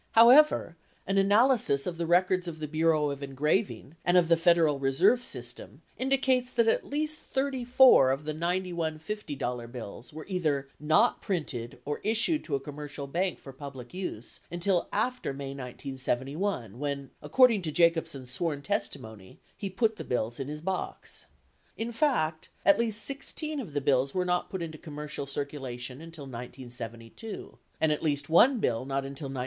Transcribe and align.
However, 0.13 0.77
an 1.05 1.19
analysis 1.19 1.85
of 1.85 1.97
the 1.99 2.07
records 2.07 2.47
of 2.47 2.57
the 2.59 2.67
Bureau 2.67 3.11
of 3.11 3.21
Engraving 3.21 3.97
and 4.03 4.17
of 4.17 4.29
the 4.29 4.35
Federal 4.35 4.79
Reserve 4.79 5.23
System 5.23 5.83
indicates 5.95 6.49
that 6.49 6.67
at 6.67 6.87
least 6.89 7.19
34 7.19 8.09
of 8.09 8.23
the 8.23 8.33
91 8.33 8.97
$50 8.97 9.71
bills 9.71 10.11
were 10.11 10.25
either 10.27 10.69
not 10.79 11.21
printed 11.21 11.77
or 11.85 12.01
issued 12.03 12.43
to 12.45 12.55
a 12.55 12.59
com 12.59 12.77
mercial 12.77 13.05
bank 13.11 13.37
for 13.37 13.53
public 13.53 13.93
use 13.93 14.39
until 14.49 14.89
after 14.91 15.33
May 15.35 15.49
1971 15.53 16.79
when, 16.79 17.11
according 17.21 17.61
to 17.61 17.71
Jacobsen's 17.71 18.31
sworn 18.31 18.63
testimony, 18.63 19.37
he 19.55 19.69
put 19.69 19.97
the 19.97 20.03
bills 20.03 20.39
in 20.39 20.47
his 20.47 20.61
box. 20.61 21.27
In 21.77 21.91
fact, 21.91 22.49
at 22.65 22.79
least 22.79 23.05
16 23.05 23.59
of 23.59 23.73
the 23.73 23.81
bills 23.81 24.15
were 24.15 24.25
not 24.25 24.49
put 24.49 24.63
into 24.63 24.79
commercial 24.79 25.27
circulation 25.27 26.01
until 26.01 26.23
1972, 26.23 27.59
and 27.79 27.91
at 27.91 28.01
least 28.01 28.29
1 28.31 28.57
bill 28.59 28.83
not 28.85 29.05
until 29.05 29.25
1973. 29.27 29.39